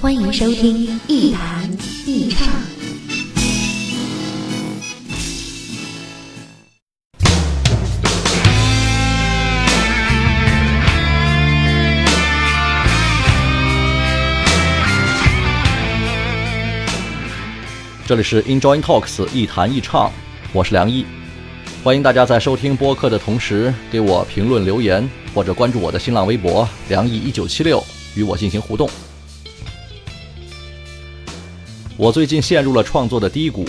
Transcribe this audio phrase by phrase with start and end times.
[0.00, 1.68] 欢迎收听一弹
[2.06, 2.46] 一唱。
[18.06, 20.12] 这里是 Enjoy Talks 一谈一唱，
[20.52, 21.04] 我是梁毅，
[21.82, 27.84] 欢迎大家在收听播客的同时给我评论留言，或者关注我的新浪微博梁毅一九七六
[28.14, 28.88] 与我进行互动。
[31.98, 33.66] 我最近陷入了创作的低谷。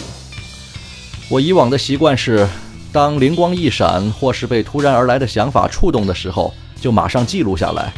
[1.30, 2.48] 我以往的习惯是，
[2.92, 7.92] 当灵光一闪或是被突然而来的想法触动的时候，就马上记录下来，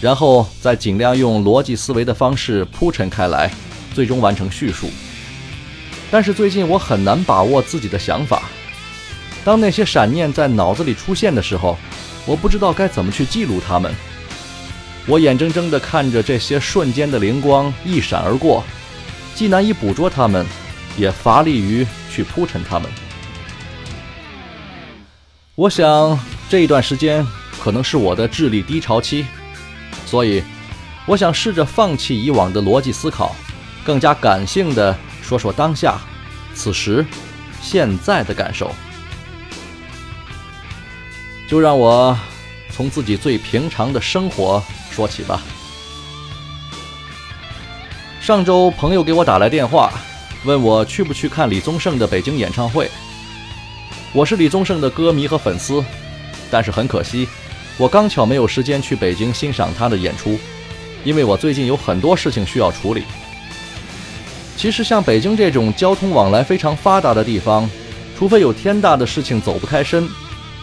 [0.00, 3.50] 然后再尽量用逻辑思维的方式铺陈开来，
[3.92, 4.88] 最终完成叙述。
[6.10, 8.44] 但是最近我很难把握自己的想法，
[9.44, 11.76] 当那些闪念在脑子里出现的时候，
[12.24, 13.94] 我不知道该怎么去记录它们。
[15.06, 18.64] 我眼睁睁地看着这些瞬间的灵光一闪而过，
[19.34, 20.46] 既难以捕捉它们，
[20.96, 22.90] 也乏力于去铺陈它们。
[25.54, 26.18] 我想
[26.48, 27.26] 这一段时间
[27.60, 29.26] 可能是我的智力低潮期，
[30.06, 30.42] 所以
[31.06, 33.34] 我想试着放弃以往的逻辑思考，
[33.84, 34.96] 更加感性的。
[35.22, 35.98] 说说当下、
[36.54, 37.02] 此时、
[37.62, 38.70] 现在的感受，
[41.48, 42.14] 就让我
[42.70, 45.42] 从自己最平常的生活说起吧。
[48.24, 49.92] 上周朋友给我打来电话，
[50.46, 52.90] 问我去不去看李宗盛的北京演唱会。
[54.14, 55.84] 我是李宗盛的歌迷和粉丝，
[56.50, 57.28] 但是很可惜，
[57.76, 60.38] 我刚巧没有时间去北京欣赏他的演出，
[61.04, 63.04] 因为我最近有很多事情需要处理。
[64.56, 67.68] 其实像北京这种交通往来非常发达的地方，
[68.18, 70.08] 除非有天大的事情走不开身，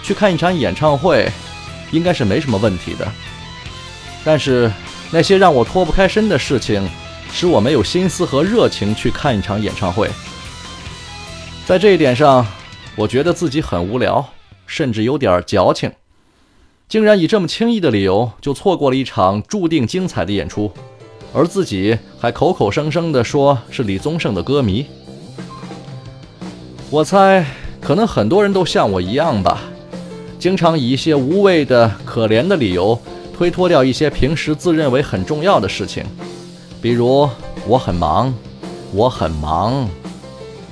[0.02, 1.32] 去看一场演唱会，
[1.92, 3.08] 应该是没什么问题的。
[4.24, 4.72] 但是
[5.12, 6.90] 那些让我脱不开身的事情，
[7.32, 10.10] 使我没有心思和热情去看一场演唱会。
[11.66, 12.46] 在这一点上，
[12.96, 14.24] 我觉得自己很无聊，
[14.66, 15.92] 甚至有点矫情，
[16.90, 20.72] 竟然以这么轻易的理由就错过了一场注定精彩的演出。
[21.34, 24.86] 而自己还口口声声地说是李宗盛的歌迷，
[26.90, 27.46] 我猜
[27.80, 29.62] 可能很多人都像我一样吧，
[30.38, 33.02] 经常以一些无谓的、可怜的理由
[33.34, 36.04] 推脱掉一些平时自认为很重要的事情，
[36.82, 37.30] 比如
[37.68, 38.34] 我很忙，
[38.92, 39.88] 我很忙，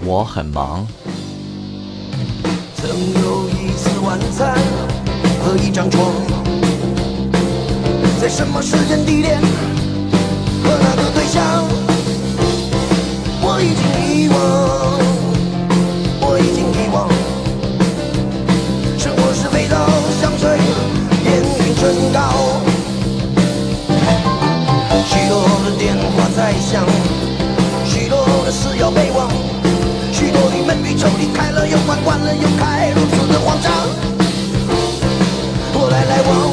[0.03, 0.87] 我很忙。
[2.75, 4.57] 曾有一次晚餐
[5.43, 6.11] 和一张床，
[8.19, 9.39] 在什么时间地点？
[9.39, 11.63] 和那个对象，
[13.43, 14.37] 我已经遗忘，
[26.72, 26.85] 想，
[27.84, 29.28] 许多的事要备忘，
[30.13, 33.74] 许多的门与愁离开了又关，关了又开，如此的慌张。
[35.74, 36.48] 我来来往往，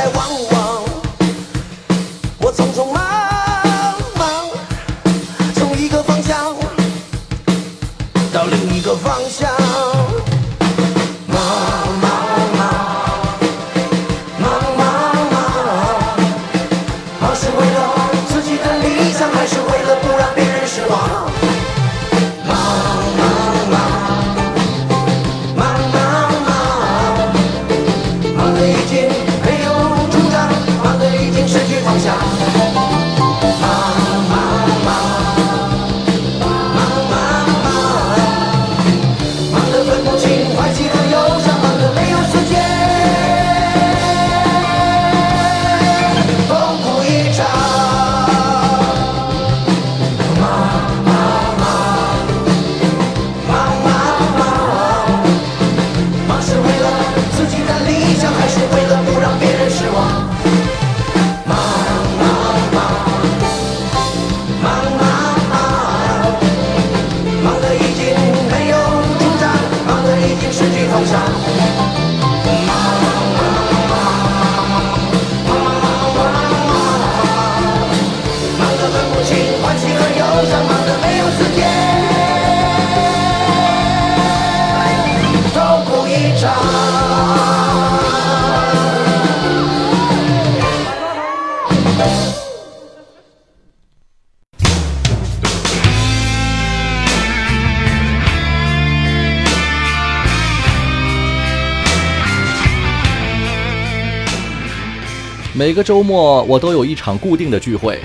[0.00, 0.82] 来来往往，
[2.40, 2.89] 我匆匆。
[105.70, 108.00] 每个周末我都有一场固定的聚会，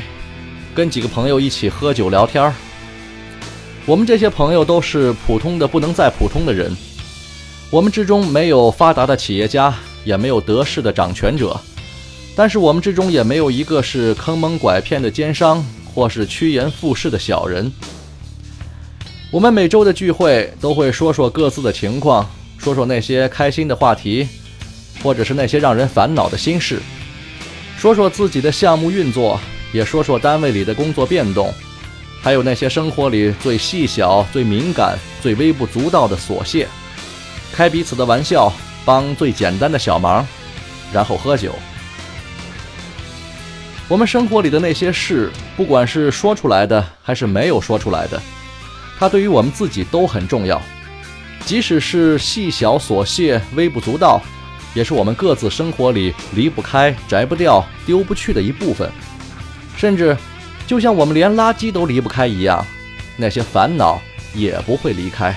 [0.75, 2.53] 跟几个朋友一起喝酒聊天儿。
[3.87, 6.71] 我们这些朋友都是普通的不能再普通的人，
[7.71, 9.73] 我们之中没有发达的企业家，
[10.03, 11.59] 也没有得势的掌权者，
[12.35, 17.71] 但是我们之中也没有一个是坑蒙拐骗的奸商，或是趋炎附势的小人。
[19.31, 22.29] 我们每周的聚会都会说说各自的情况，
[22.59, 24.27] 说说那些开心的话题，
[25.01, 26.79] 或者是那些让人烦恼的心事。
[27.85, 29.39] 说说自己的项目运作，
[29.71, 31.53] 也说说单位里的工作变动，
[32.19, 36.67] 还有那些生活里最细小、最敏感、最微不足道的琐屑，
[37.53, 38.51] 开彼此的玩笑，
[38.83, 40.25] 帮最简单的小忙，
[40.91, 41.53] 然后喝酒。
[43.87, 48.19] 我们生活里的那些事，不管是说出来的还是没有说出来的，
[48.97, 50.59] 它对于我们自己都很重要，
[51.45, 54.19] 即使是细小琐屑、微不足道。
[54.75, 58.87] 也是我们各自生活里离不开、摘不掉、丢不去的一部分，
[59.75, 60.15] 甚至
[60.67, 62.63] 就像我们连垃圾都离不开一样，
[63.17, 63.99] 那些烦恼
[64.35, 65.33] 也不会离开。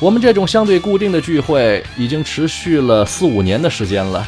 [0.00, 4.26] 我们这种相对固定的聚会已经持续了四五年的时间了，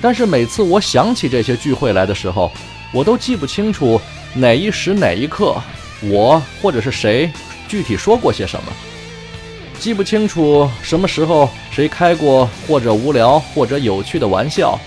[0.00, 2.52] 但是每次我想起这些聚会来的时候，
[2.92, 4.00] 我都记不清楚
[4.32, 5.60] 哪一时哪一刻
[6.02, 7.28] 我或者是谁
[7.66, 8.72] 具体说过些什么。
[9.80, 14.78] 记不清楚什么时候谁开过或者无聊或者有趣的玩笑，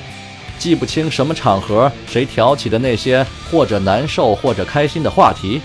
[0.60, 5.60] 记不清什么场合谁挑起的那些或者难受或者开心的话题。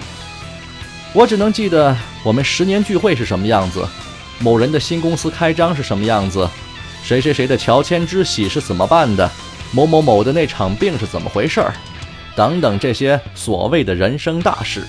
[1.12, 1.94] 我只能记得
[2.24, 3.86] 我们十年聚会是什么样子，
[4.38, 6.48] 某人的新公司开张是什么样子，
[7.02, 9.30] 谁谁谁的乔迁之喜是怎么办的，
[9.72, 11.74] 某某某的那场病是怎么回事儿，
[12.34, 14.86] 等等这些所谓的人生大事。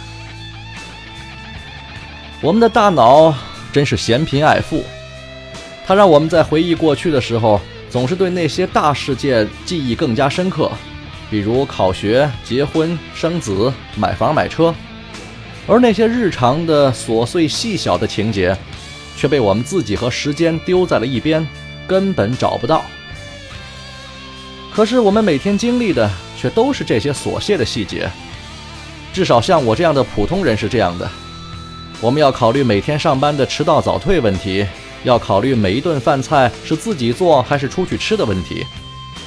[2.42, 3.36] 我们的大脑。
[3.72, 4.84] 真是嫌贫爱富，
[5.86, 7.60] 它让我们在回忆过去的时候，
[7.90, 10.72] 总是对那些大事件记忆更加深刻，
[11.30, 14.74] 比如考学、结婚、生子、买房买车，
[15.68, 18.58] 而那些日常的琐碎细小的情节，
[19.16, 21.48] 却被我们自己和时间丢在了一边，
[21.88, 22.84] 根本找不到。
[24.72, 28.10] 可是我们每天经历的却都是这些琐屑的细节，
[29.12, 31.10] 至少像我这样的普通人是这样的。
[32.02, 34.66] 我们要考虑每天上班的迟到早退问题，
[35.04, 38.66] 要考虑每一顿饭菜是自己做还是出去吃的问题，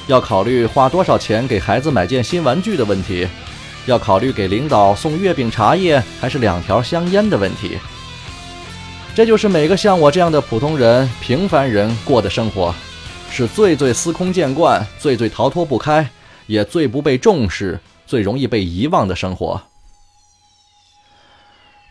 [0.07, 3.27] 要考虑花多少钱给孩子买件新玩具的问题，
[3.85, 7.77] 要考虑给领导送月饼茶叶还是两条香烟的问题。
[9.13, 12.73] 这就是每个像我这样的普通人、平凡人过的生活，
[13.29, 16.09] 是最最司空见惯、最最逃脱不开，
[16.47, 19.61] 也最不被重视、最容易被遗忘的生活。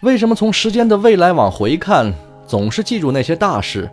[0.03, 2.13] 为什么从时间的未来往回看，
[2.45, 3.89] 总是记住那些大事，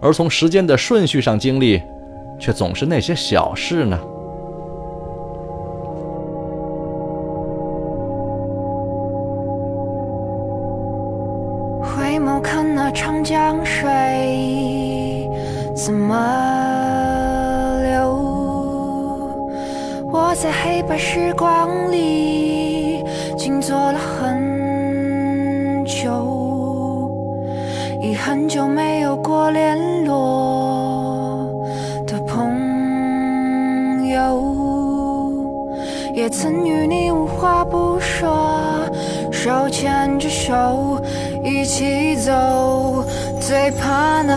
[0.00, 1.82] 而从时间的顺序上经历，
[2.38, 3.98] 却总是那些小事呢？
[11.82, 15.28] 回眸看那长江水
[15.74, 16.14] 怎么
[17.82, 18.08] 流，
[20.12, 22.69] 我在黑白时光里
[28.22, 31.50] 很久没有过联络
[32.06, 35.32] 的朋友，
[36.14, 38.86] 也曾与你无话不说，
[39.32, 41.00] 手牵着手
[41.42, 43.02] 一起走，
[43.40, 44.36] 最怕那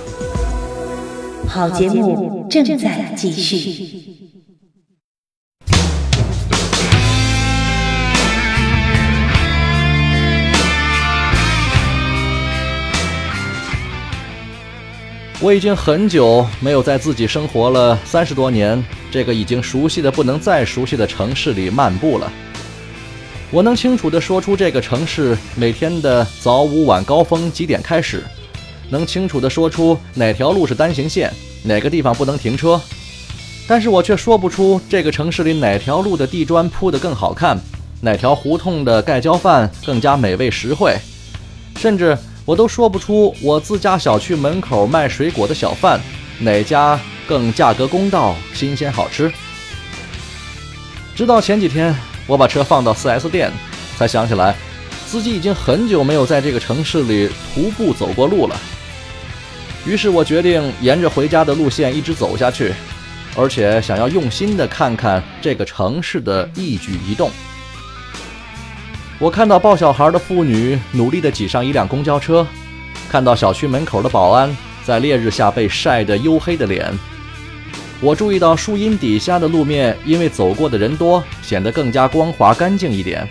[1.53, 3.85] 好节目正在继续。
[15.41, 18.81] 我已经很久没有在自己生活了三十多年
[19.11, 22.31] 这个已经熟悉的不能再熟悉的城市里漫步了。
[23.51, 28.23] 我能清楚地说出这个城市每天的早午晚高峰几点开始，
[28.91, 31.33] 能清楚地说出哪条路是单行线，
[31.63, 32.79] 哪个地方不能停车。
[33.67, 37.57] 但是我却说不出这个城市里哪条路的地砖铺得更好看，
[38.01, 40.93] 哪条胡同的盖浇饭更加美味实惠，
[41.77, 45.99] 甚至我都说不出我自家小区门口卖水果的小贩
[46.39, 49.31] 哪家更价格公道、新鲜好吃。
[51.15, 51.95] 直到前几天，
[52.27, 53.49] 我把车放到 4S 店，
[53.97, 54.53] 才想起来，
[55.07, 58.59] 自己已经很久没有在这个城市里徒步走过路了。
[59.85, 62.71] 于是我决定沿着回家的路线一直走下去，
[63.35, 67.31] 而且想要用心地看看这个城市的一举一动。
[69.17, 72.45] 我看到抱小孩的妇女努力地挤上一辆公交车，
[73.09, 76.91] 看到小区门口的保安在烈日下被晒得黝黑的脸，
[77.99, 83.27] 我注意到树荫底下的路面，因为走过的人多，显得更加光滑干净一点。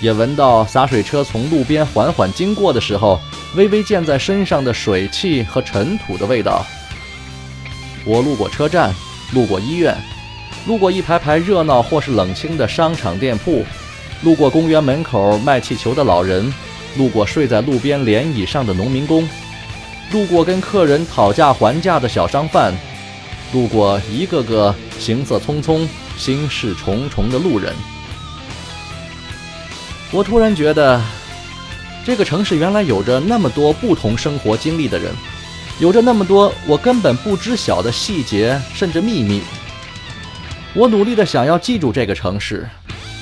[0.00, 3.20] 也闻到洒水车从路边缓缓经过的时候，
[3.54, 6.64] 微微溅在身上的水汽和尘土的味道。
[8.04, 8.94] 我路过车站，
[9.34, 9.96] 路过医院，
[10.66, 13.64] 路过一排排热闹或是冷清的商场店铺，
[14.22, 16.52] 路过公园门口卖气球的老人，
[16.96, 19.28] 路过睡在路边连椅上的农民工，
[20.12, 22.72] 路过跟客人讨价还价的小商贩。
[23.52, 27.74] 路过一个个行色匆匆、心事重重的路人，
[30.12, 31.00] 我突然觉得，
[32.04, 35.12] 这个城市原来有着那么多不同生活经历的人，
[35.78, 39.42] 有着那么多我根本不知晓的细节甚至秘密。
[40.74, 42.68] 我努力的想要记住这个城市，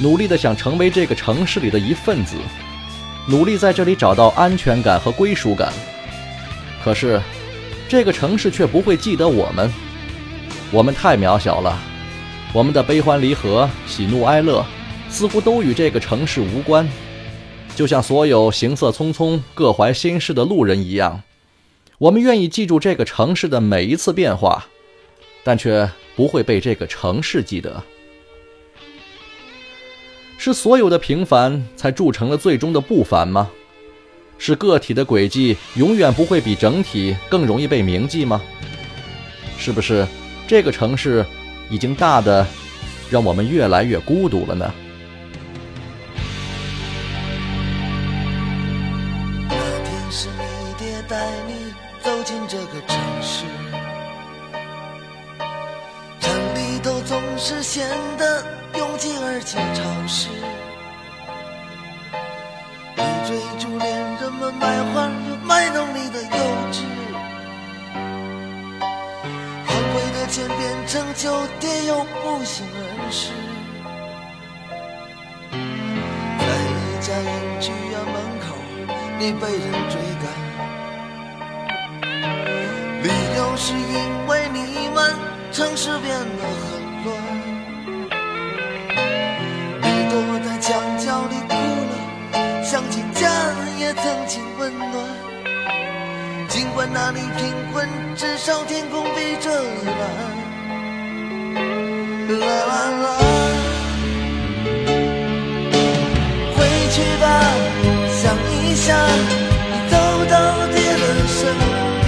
[0.01, 2.37] 努力的想成为这个城市里的一份子，
[3.27, 5.71] 努力在这里找到安全感和归属感。
[6.83, 7.21] 可是，
[7.87, 9.71] 这个城市却不会记得我们。
[10.71, 11.79] 我们太渺小了，
[12.53, 14.65] 我们的悲欢离合、喜怒哀乐，
[15.11, 16.89] 似乎都与这个城市无关。
[17.75, 21.23] 就像所有行色匆匆、各怀心事的路人一样，
[21.99, 24.67] 我们愿意记住这个城市的每一次变化，
[25.45, 27.83] 但却不会被这个城市记得。
[30.37, 33.51] 是所有的平凡才铸成了最终的不凡吗？
[34.39, 38.41] 是个体的轨迹永远不会比整体更容易被铭记吗？
[39.59, 40.07] 是不是？
[40.47, 41.25] 这个城市
[41.69, 42.47] 已经大的
[43.11, 44.73] 让我们越来越孤独了呢。
[57.79, 58.45] 是显得
[58.77, 60.29] 拥挤而且潮湿。
[62.97, 63.87] 你追逐恋
[64.21, 66.29] 人们卖花又卖弄你的幼
[66.73, 66.83] 稚。
[70.31, 73.33] 钱变成酒店，又不省人事。
[75.51, 76.45] 在
[76.77, 78.47] 一家影剧院门口，
[79.19, 80.29] 你被人追赶，
[83.03, 84.59] 理由是因为你
[84.95, 85.17] 们
[85.51, 86.78] 城市变得很
[93.89, 94.93] 也曾经温暖。
[96.47, 99.67] 尽管那里贫困，至少天空比这里
[99.99, 100.03] 蓝。
[102.39, 102.73] 啦啦
[103.05, 103.09] 啦，
[106.55, 106.59] 回
[106.93, 107.25] 去吧，
[108.13, 108.95] 想一想，
[109.73, 109.97] 你走
[110.29, 110.37] 到
[110.69, 111.41] 爹的身
[112.05, 112.07] 边。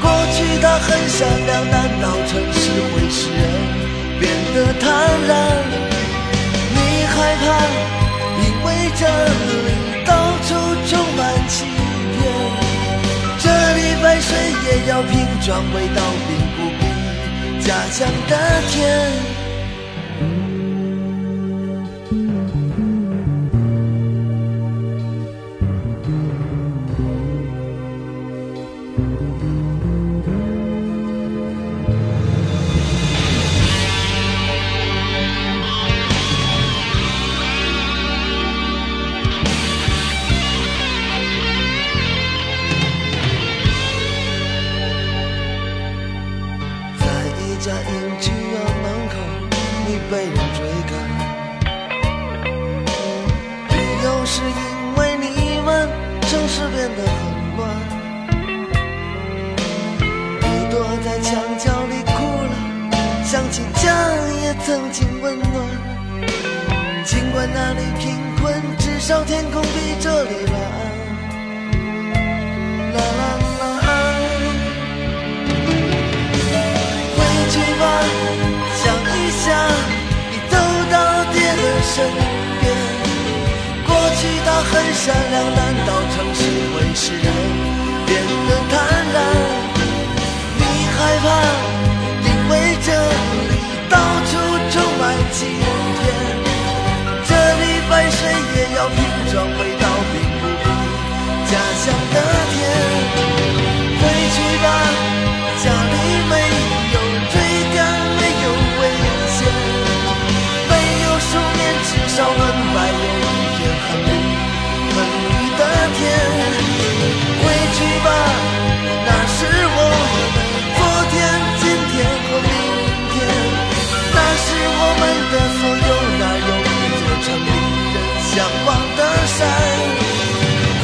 [0.00, 3.42] 过去他很善良，难道城市会使人
[4.18, 4.22] 变
[4.54, 4.88] 得坦
[5.28, 5.30] 然？
[6.72, 7.12] 你害
[7.44, 7.46] 怕，
[8.40, 9.93] 因为这里
[10.94, 11.64] 充满欺
[12.14, 12.22] 骗，
[13.40, 13.80] 这里。
[14.04, 18.36] 白水也要拼装，味道并不比家乡的
[18.70, 19.33] 甜。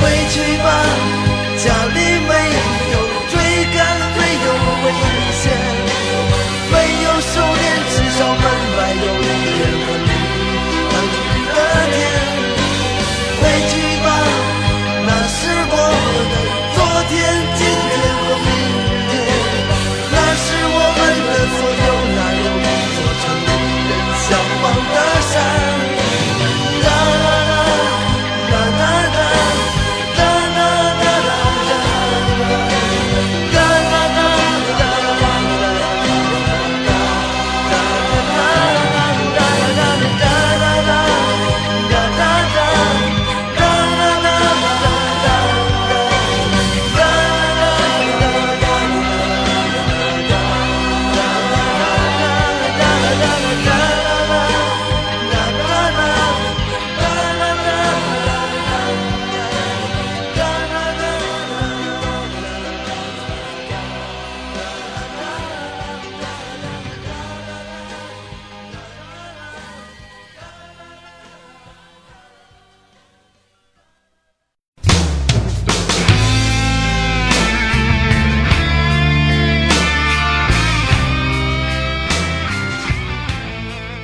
[0.00, 1.19] 回去吧。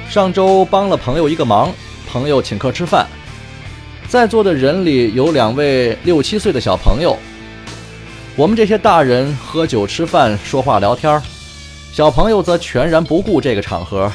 [0.09, 1.73] 上周帮了朋友一个忙，
[2.09, 3.07] 朋友请客吃饭，
[4.09, 7.16] 在座的人里有两位六七岁的小朋友。
[8.37, 11.21] 我们这些大人喝酒吃饭、说话聊天，
[11.92, 14.11] 小朋友则全然不顾这个场合，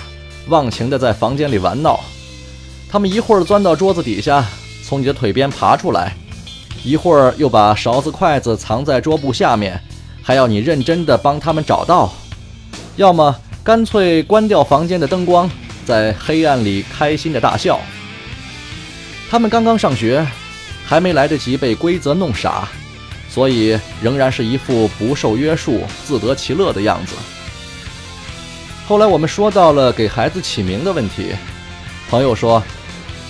[0.48, 2.00] 忘情地在房间里玩闹。
[2.90, 4.46] 他们一会儿钻到桌子底下，
[4.84, 6.16] 从你的腿边爬出来，
[6.84, 9.80] 一会儿又把勺子、筷子藏在桌布下面，
[10.24, 12.12] 还要你认真的帮他们找到。
[12.96, 15.50] 要么干脆关掉房间的灯光，
[15.86, 17.80] 在黑暗里开心的大笑。
[19.30, 20.26] 他们刚刚上学，
[20.86, 22.68] 还没来得及被规则弄傻。
[23.30, 27.16] 所以仍然是一副不受约束、自得其乐的样子。
[28.86, 31.28] 后来我们说到了给孩子起名的问题，
[32.10, 32.62] 朋友说，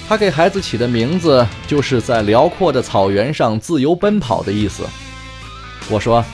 [0.10, 4.82] 他给孩子起的名字就是在辽阔的草原上自由奔跑的意思。
[5.88, 6.26] 我说，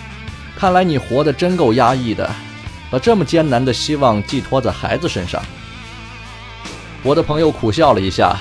[0.56, 2.34] 看来你活得真够压抑的，
[2.89, 5.43] 把这么艰难的希望寄托在孩子身上。
[7.08, 8.36] 我的朋友苦笑了一下，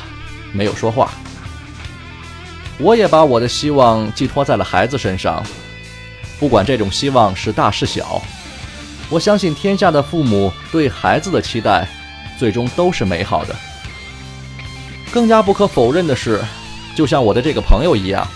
[0.51, 1.13] 没有说话。
[2.79, 5.41] 我也把我的希望寄托在了孩子身上，
[6.41, 8.21] 不管这种希望是大是小，
[9.09, 11.87] 我相信天下的父母对孩子的期待，
[12.41, 13.55] 最终都是美好的。
[15.13, 16.43] 更加不可否认的是，
[16.97, 18.27] 就像我的这个朋友一样，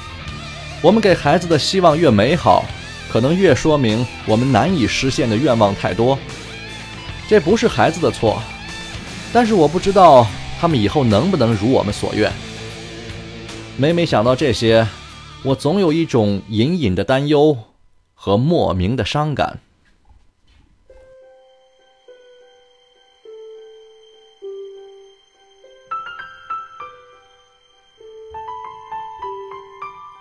[0.80, 2.64] 我们给孩子的希望越美好，
[3.10, 6.16] 可能越说明我们难以实现的愿望太多。
[7.28, 8.40] 这不是孩子的错，
[9.32, 10.26] 但是我不知道
[10.60, 12.32] 他们以后能不能如我们所愿。
[13.76, 14.86] 每每想到这些，
[15.44, 17.56] 我总有一种隐隐的担忧
[18.14, 19.60] 和莫名的伤感。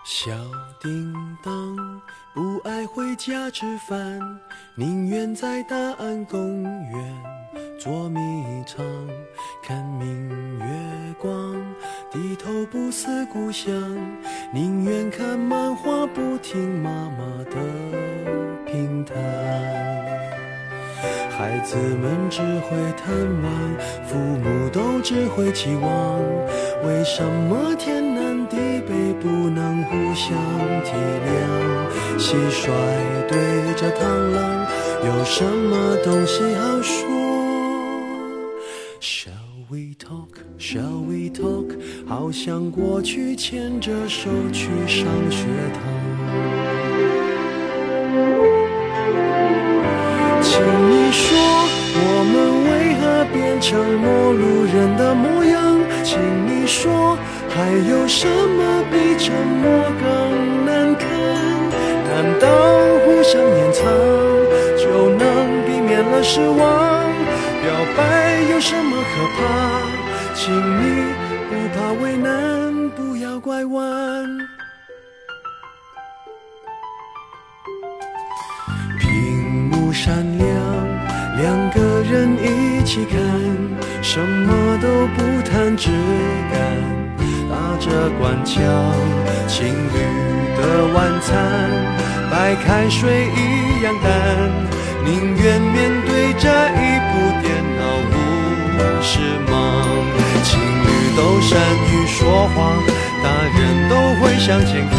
[0.06, 0.32] 小
[0.82, 2.02] 叮当
[2.34, 4.40] 不爱回家吃饭，
[4.76, 7.24] 宁愿在大安公园
[7.80, 8.20] 捉迷
[8.68, 8.86] 藏，
[9.64, 10.66] 看明月
[11.18, 11.56] 光。
[12.12, 13.72] 低头不思故乡，
[14.54, 17.56] 宁愿看漫画，不听妈妈的
[18.66, 19.16] 评弹。
[21.30, 23.50] 孩子们只会贪玩，
[24.06, 26.20] 父母都只会期望。
[26.84, 30.38] 为什么天南地北不能互相
[30.84, 30.92] 体
[31.26, 32.20] 谅？
[32.20, 32.68] 蟋蟀
[33.30, 34.68] 对着螳螂，
[35.06, 37.08] 有什么东西好说
[40.60, 41.74] ？Shall we talk？
[42.06, 45.82] 好像过去牵着手去上学堂。
[50.42, 51.38] 请你说，
[51.96, 52.70] 我们为
[53.00, 55.80] 何变成陌路人的模样？
[56.04, 57.18] 请你说，
[57.48, 59.66] 还有什么比沉默
[60.02, 61.08] 更难堪？
[62.04, 62.46] 难道
[63.06, 63.86] 互相掩藏
[64.78, 66.58] 就能避免了失望？
[67.62, 69.79] 表白有什么可怕？
[70.42, 71.14] 请你
[71.50, 74.38] 不怕为难，不要拐弯。
[78.98, 80.48] 屏幕闪亮，
[81.36, 83.20] 两个人一起看，
[84.02, 85.90] 什么都不谈，只
[86.50, 86.58] 敢
[87.50, 88.64] 打着官腔。
[89.46, 90.00] 情侣
[90.56, 91.36] 的晚餐，
[92.32, 94.10] 白开水一样淡，
[95.04, 99.20] 宁愿面对这一部电脑无视
[99.52, 100.09] 忙。
[101.20, 101.60] 都善
[101.92, 102.80] 于说谎，
[103.22, 103.28] 大
[103.60, 104.96] 人都会向前看。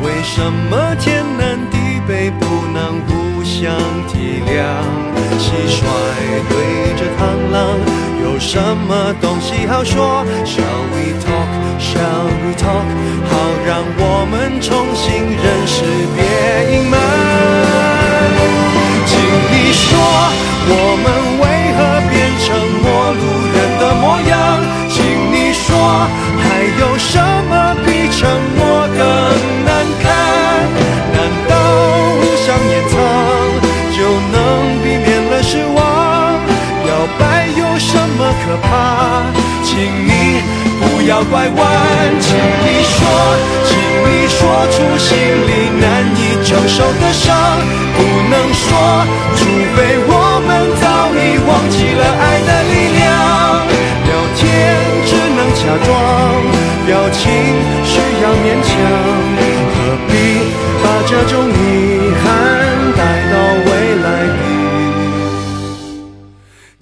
[0.00, 3.74] 为什么天南地北不能互相
[4.06, 4.54] 体谅？
[5.36, 5.82] 蟋蟀
[6.48, 7.58] 对着螳螂，
[8.22, 11.50] 有什么东西好说？Shall we talk?
[11.80, 12.86] Shall we talk?
[13.28, 13.34] 好
[13.66, 15.10] 让我们重新
[15.42, 15.82] 认识，
[16.14, 16.22] 别
[16.76, 16.94] 隐瞒。
[19.06, 19.18] 请
[19.50, 19.90] 你说，
[20.68, 21.35] 我们
[26.78, 28.98] 有什么比沉默更
[29.64, 29.68] 难
[30.02, 30.04] 堪？
[31.12, 31.16] 难
[31.48, 31.52] 道
[32.18, 32.94] 互相掩藏
[33.96, 33.98] 就
[34.32, 34.36] 能
[34.82, 35.78] 避免了失望？
[36.84, 36.86] 表
[37.18, 39.24] 白有什么可怕？
[39.64, 40.10] 请你
[40.80, 41.58] 不要拐弯，
[42.20, 42.98] 请你说，
[43.66, 43.70] 请
[44.06, 44.38] 你说
[44.70, 45.08] 出心
[45.48, 45.84] 里难
[46.16, 47.26] 以承受的伤。
[47.96, 47.98] 不
[48.30, 48.68] 能说，
[49.36, 49.40] 除
[49.74, 50.10] 非我
[50.46, 50.48] 们
[50.80, 50.84] 早
[51.16, 52.50] 已忘记了爱的
[55.84, 55.88] 装
[56.86, 57.22] 表情
[57.84, 58.72] 需要勉强，
[59.72, 59.76] 何
[60.08, 60.12] 必
[60.82, 61.52] 把这种遗
[62.22, 62.24] 憾
[62.96, 63.00] 带
[63.32, 63.34] 到
[63.66, 64.38] 未来的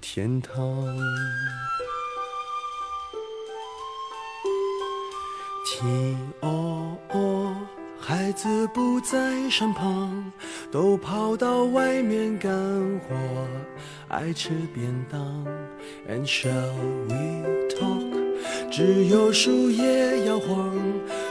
[0.01, 0.53] 天堂？
[5.67, 7.57] 听哦哦，
[7.99, 10.33] 孩子不在身旁，
[10.71, 12.53] 都跑到外面干
[13.09, 13.15] 活，
[14.09, 15.21] 爱吃便当。
[16.09, 16.73] And shall
[17.09, 17.54] we？
[18.77, 20.75] 只有树叶摇晃，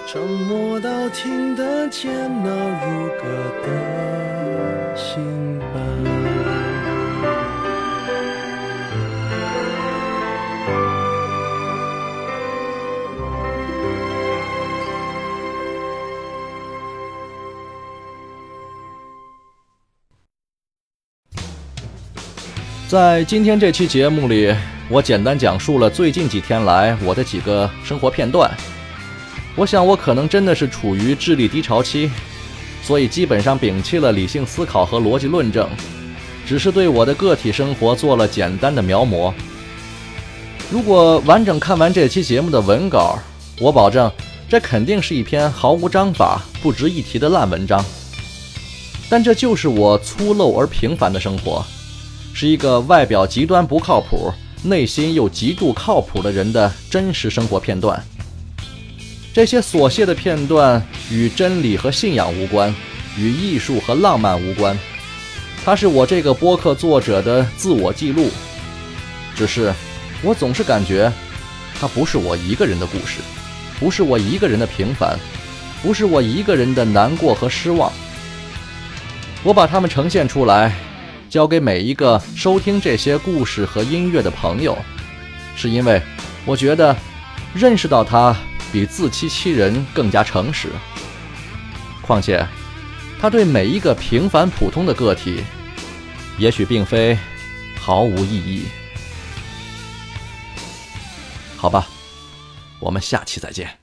[0.08, 2.10] 沉默到听得见
[2.42, 2.50] 那
[2.86, 3.24] 如歌
[3.66, 5.84] 的心伴。
[22.88, 24.56] 在今天这期节目里，
[24.90, 28.52] 我简单讲述了最近几天来我的几个生活片段。
[29.56, 32.12] 我想我可能真的是处于智力低潮期，
[32.82, 35.70] 所以基本上摒弃了理性思考和逻辑论证，
[36.46, 39.34] 只是对我的个体生活做了简单的描摹。
[40.70, 43.18] 如果完整看完这期节目的文稿，
[43.60, 44.12] 我保证
[44.50, 47.84] 这肯定是一篇毫无章法、不值一提的烂文章。
[49.10, 51.64] 但这就是我粗陋而平凡的生活。
[52.36, 58.02] 是一个外表极端不靠谱、内心又极度靠谱的人的真实生活片段。
[59.34, 62.74] 这些琐屑的片段与真理和信仰无关，
[63.18, 64.78] 与艺术和浪漫无关。
[65.66, 68.30] 它是我这个播客作者的自我记录。
[69.36, 69.74] 只是，
[70.22, 71.12] 我总是感觉，
[71.80, 73.20] 它不是我一个人的故事，
[73.80, 75.18] 不是我一个人的平凡，
[75.82, 77.92] 不是我一个人的难过和失望。
[79.42, 80.74] 我把它们呈现出来。
[81.34, 84.78] 交给每一个收听这些故事和音乐的朋友，
[85.56, 86.00] 是因为
[86.46, 86.96] 我觉得
[87.56, 88.38] 认识到他
[88.72, 90.70] 比自欺欺人更加诚实。
[92.04, 92.46] 况且，
[93.20, 95.44] 他对每一个平凡普通的个体，
[96.38, 97.18] 也许并非
[97.80, 98.66] 毫无意义。
[101.58, 101.88] 好吧，
[102.80, 103.80] 我们下期再见。